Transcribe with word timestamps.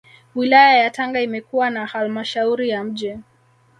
Wilaya 0.35 0.77
ya 0.83 0.89
Tanga 0.91 1.21
imekuwa 1.21 1.69
na 1.69 1.85
Halmashauri 1.85 2.69
ya 2.69 2.83
Mji 2.83 3.17